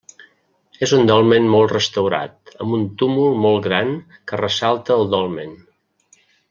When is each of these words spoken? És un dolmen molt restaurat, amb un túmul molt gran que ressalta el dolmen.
És 0.85 0.93
un 0.99 1.03
dolmen 1.09 1.49
molt 1.55 1.75
restaurat, 1.75 2.55
amb 2.65 2.77
un 2.79 2.89
túmul 3.03 3.39
molt 3.47 3.63
gran 3.69 3.95
que 4.31 4.43
ressalta 4.45 5.01
el 5.01 5.11
dolmen. 5.17 5.59